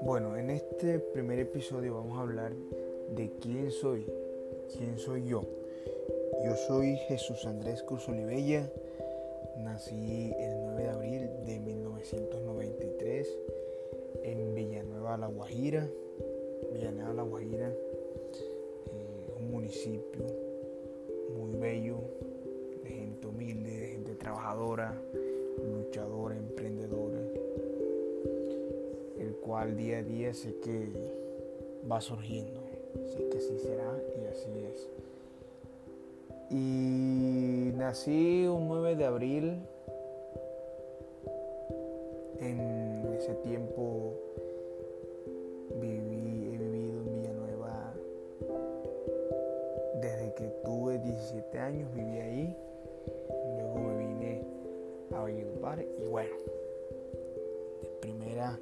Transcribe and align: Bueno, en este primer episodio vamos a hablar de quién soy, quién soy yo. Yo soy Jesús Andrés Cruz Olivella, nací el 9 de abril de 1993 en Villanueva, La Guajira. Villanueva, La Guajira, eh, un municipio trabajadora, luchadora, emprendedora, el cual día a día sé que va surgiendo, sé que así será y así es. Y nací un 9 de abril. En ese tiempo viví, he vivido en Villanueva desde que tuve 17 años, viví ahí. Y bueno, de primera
Bueno, 0.00 0.36
en 0.36 0.48
este 0.50 0.98
primer 0.98 1.38
episodio 1.38 1.94
vamos 1.94 2.18
a 2.18 2.22
hablar 2.22 2.52
de 3.14 3.30
quién 3.40 3.70
soy, 3.70 4.06
quién 4.74 4.98
soy 4.98 5.26
yo. 5.26 5.42
Yo 6.44 6.56
soy 6.66 6.96
Jesús 7.08 7.44
Andrés 7.44 7.82
Cruz 7.82 8.08
Olivella, 8.08 8.72
nací 9.58 10.32
el 10.38 10.62
9 10.62 10.82
de 10.82 10.88
abril 10.88 11.30
de 11.44 11.60
1993 11.60 13.38
en 14.22 14.54
Villanueva, 14.54 15.18
La 15.18 15.26
Guajira. 15.26 15.90
Villanueva, 16.72 17.12
La 17.12 17.22
Guajira, 17.22 17.68
eh, 17.68 19.34
un 19.38 19.50
municipio 19.50 20.37
trabajadora, 24.38 24.94
luchadora, 25.64 26.36
emprendedora, 26.36 27.18
el 29.18 29.34
cual 29.36 29.76
día 29.76 29.98
a 29.98 30.02
día 30.02 30.32
sé 30.32 30.54
que 30.62 30.88
va 31.90 32.00
surgiendo, 32.00 32.60
sé 33.08 33.28
que 33.28 33.38
así 33.38 33.58
será 33.58 33.98
y 34.16 34.26
así 34.26 34.50
es. 34.72 34.88
Y 36.50 37.72
nací 37.76 38.46
un 38.46 38.68
9 38.68 38.96
de 38.96 39.04
abril. 39.04 39.58
En 42.40 43.12
ese 43.18 43.34
tiempo 43.42 44.12
viví, 45.80 46.54
he 46.54 46.58
vivido 46.58 47.00
en 47.00 47.12
Villanueva 47.12 47.92
desde 50.00 50.32
que 50.34 50.44
tuve 50.64 50.98
17 50.98 51.58
años, 51.58 51.92
viví 51.92 52.18
ahí. 52.18 52.56
Y 55.98 56.06
bueno, 56.06 56.36
de 57.82 57.88
primera 58.00 58.60